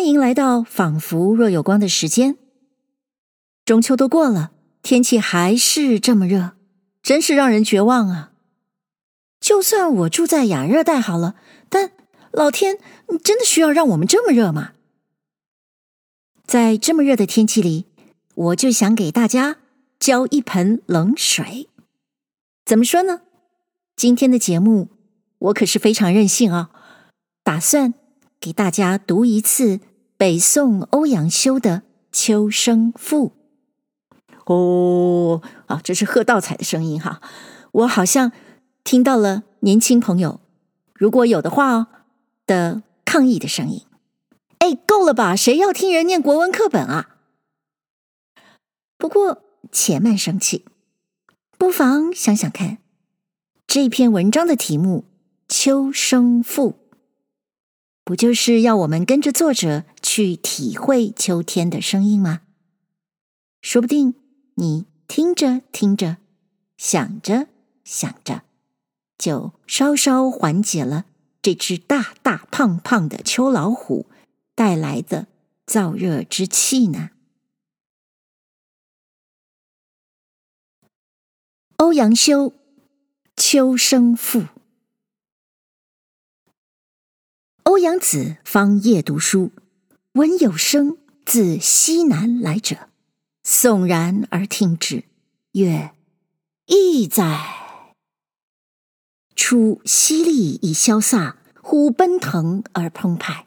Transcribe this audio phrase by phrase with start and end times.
[0.00, 2.38] 欢迎来到仿佛若有光的时间。
[3.66, 4.50] 中秋都过了，
[4.82, 6.52] 天气还是这么热，
[7.02, 8.32] 真是让人绝望啊！
[9.40, 11.34] 就算我住在亚热带好了，
[11.68, 11.92] 但
[12.32, 12.78] 老天
[13.22, 14.72] 真的需要让我们这么热吗？
[16.46, 17.84] 在这么热的天气里，
[18.34, 19.58] 我就想给大家
[19.98, 21.68] 浇一盆冷水。
[22.64, 23.20] 怎么说呢？
[23.94, 24.88] 今天的节目
[25.40, 26.70] 我可是非常任性啊，
[27.44, 27.92] 打算
[28.40, 29.80] 给大家读一次
[30.20, 31.78] 北宋欧阳修的
[32.12, 33.32] 《秋声赋》。
[34.44, 37.22] 哦，啊，这是喝倒彩的声音哈，
[37.72, 38.30] 我好像
[38.84, 40.42] 听到了年轻朋友，
[40.92, 41.86] 如果有的话哦，
[42.44, 43.86] 的抗议的声音。
[44.58, 45.34] 哎，够了吧？
[45.34, 47.16] 谁要听人念国文课本啊？
[48.98, 50.66] 不过且慢生气，
[51.56, 52.76] 不妨想想看，
[53.66, 55.06] 这篇文章的题目
[55.54, 56.72] 《秋声赋》，
[58.10, 62.40] 不就是要我们跟着作者去体会秋天的声音吗？
[63.62, 64.16] 说不定
[64.54, 66.16] 你听着听着，
[66.76, 67.46] 想着
[67.84, 68.42] 想着，
[69.16, 71.04] 就稍稍缓解了
[71.40, 74.06] 这只大大胖胖的秋老虎
[74.56, 75.28] 带来的
[75.64, 77.10] 燥热之气呢。
[81.76, 82.50] 欧阳修
[83.36, 84.40] 《秋声赋》：
[87.70, 89.52] 欧阳子方夜读书，
[90.14, 92.88] 闻有声自西南来者，
[93.44, 95.04] 悚然而听之，
[95.52, 95.92] 曰
[96.66, 97.94] ：“异哉！
[99.36, 103.46] 初淅沥以萧飒，忽奔腾而澎湃，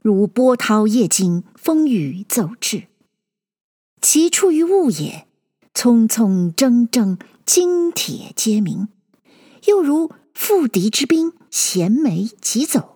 [0.00, 2.84] 如波涛夜惊，风雨骤至。
[4.00, 5.26] 其出于物也，
[5.74, 8.88] 匆匆铮铮。”金铁皆鸣，
[9.66, 12.91] 又如赴敌之兵，衔枚疾走，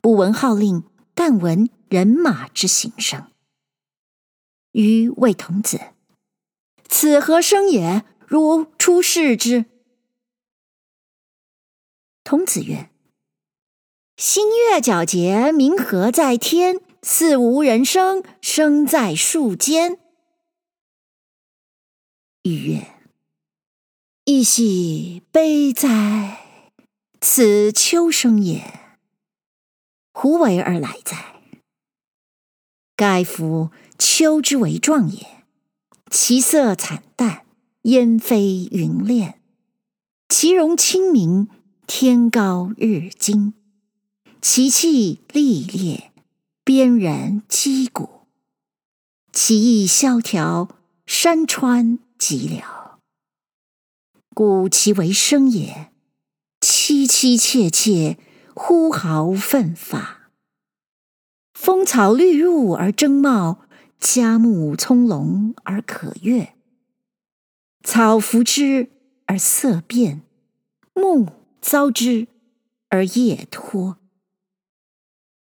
[0.00, 3.30] 不闻号令，但闻人马之行声。
[4.72, 5.80] 余谓童子
[6.88, 8.04] ：“此何声也？
[8.26, 9.66] 如出世之。”
[12.24, 12.90] 童子曰
[14.16, 19.98] ：“星月皎洁，明和在天，似无人声，声在树间。”
[22.44, 22.94] 余曰。
[24.24, 26.72] 亦喜悲哉！
[27.18, 28.77] 此秋声也，
[30.20, 31.36] 胡为而来哉？
[32.96, 33.70] 盖夫
[34.00, 35.44] 秋之为壮也，
[36.10, 37.46] 其色惨淡，
[37.82, 39.34] 烟飞云敛；
[40.28, 41.46] 其容清明，
[41.86, 43.52] 天高日精；
[44.42, 46.08] 其气栗冽，
[46.64, 48.26] 边人击鼓；
[49.32, 50.68] 其意萧条，
[51.06, 52.64] 山川寂寥。
[54.34, 55.92] 故其为声也，
[56.60, 58.18] 凄凄切切，
[58.60, 60.32] 呼号奋发。
[61.54, 63.60] 风草绿入而争茂，
[64.00, 66.54] 佳木葱茏而可悦。
[67.84, 68.90] 草拂之
[69.26, 70.22] 而色变，
[70.92, 71.28] 木
[71.60, 72.26] 遭之
[72.88, 73.98] 而叶脱。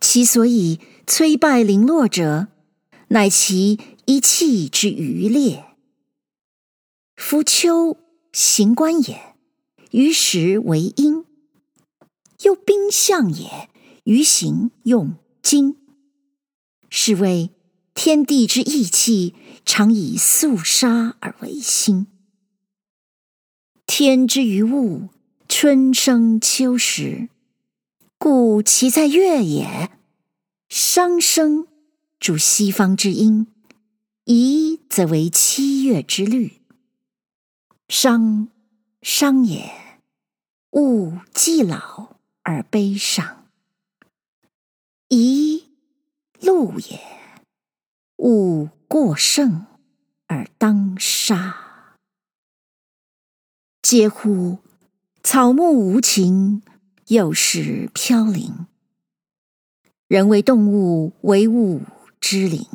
[0.00, 2.46] 其所以摧败零落者，
[3.08, 5.64] 乃其一气之余烈。
[7.16, 7.96] 夫秋。
[8.32, 9.34] 行官也，
[9.90, 11.19] 于时为阴；
[12.50, 13.70] 又兵象也，
[14.02, 15.76] 于行用金。
[16.88, 17.50] 是谓
[17.94, 22.08] 天地之义气，常以肃杀而为心。
[23.86, 25.10] 天之于物，
[25.48, 27.28] 春生秋实，
[28.18, 29.92] 故其在月也。
[30.68, 31.68] 商生
[32.18, 33.46] 主西方之音，
[34.24, 36.60] 宜则为七月之律。
[37.88, 38.48] 伤，
[39.02, 39.70] 伤也，
[40.72, 42.16] 物既老
[42.50, 43.46] 而悲伤；
[45.06, 45.66] 夷，
[46.40, 47.00] 戮也，
[48.16, 49.66] 物过盛
[50.26, 51.94] 而当杀。
[53.80, 54.58] 嗟乎！
[55.22, 56.62] 草木无情，
[57.06, 58.66] 又是飘零；
[60.08, 61.82] 人为动物，为物
[62.20, 62.66] 之灵。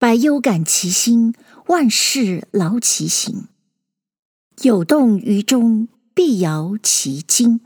[0.00, 1.32] 百忧感其心，
[1.68, 3.46] 万事劳其形。
[4.62, 7.60] 有动于中，必摇其筋；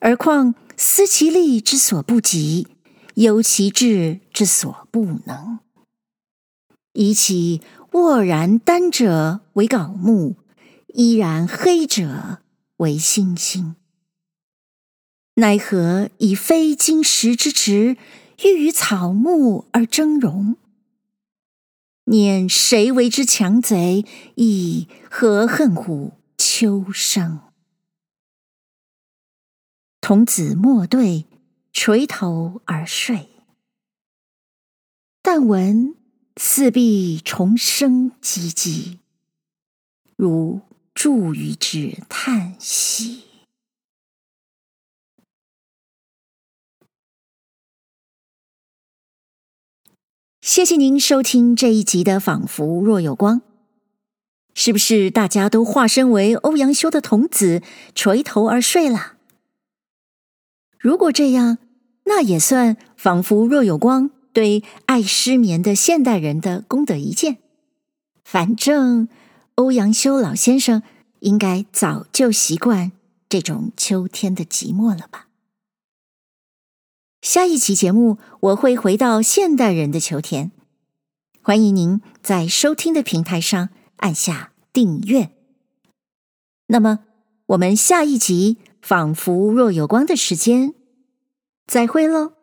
[0.00, 2.68] 而况思其力之所不及，
[3.14, 5.60] 忧其志之所不能。
[6.92, 7.60] 以其
[7.92, 10.36] 沃然丹者为槁木，
[10.88, 12.38] 依然黑者
[12.78, 13.76] 为辛辛。
[15.34, 17.96] 奈何以非金石之质，
[18.42, 20.56] 欲与草木而争荣？
[22.04, 24.04] 念谁为之强贼？
[24.36, 27.40] 亦何恨乎秋声？
[30.08, 31.26] 童子莫对，
[31.72, 33.28] 垂头而睡。
[35.20, 35.96] 但闻
[36.36, 38.98] 四壁虫声唧唧，
[40.14, 40.60] 如
[40.94, 43.24] 助鱼之叹息。
[50.40, 53.40] 谢谢您收听这一集的《仿佛若有光》，
[54.54, 57.60] 是不是大家都化身为欧阳修的童子，
[57.96, 59.15] 垂头而睡了？
[60.86, 61.58] 如果这样，
[62.04, 67.38] 那也算仿佛若有光对爱失眠的现代人的功德一件。
[68.22, 69.08] 反正
[69.56, 70.84] 欧阳修老先生
[71.18, 72.92] 应该早就习惯
[73.28, 75.26] 这种秋天的寂寞了吧。
[77.20, 80.52] 下一期节目，我会回到现代人的秋天。
[81.42, 85.32] 欢迎您在收听的平台上按下订阅。
[86.68, 87.00] 那么，
[87.46, 90.74] 我们下一集《仿佛若有光》的时间，
[91.66, 92.35] 再会喽。